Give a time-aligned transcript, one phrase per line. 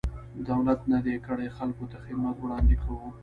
[0.47, 3.09] دولت نه دی کړی، خلکو ته خدمات وړاندې کوو.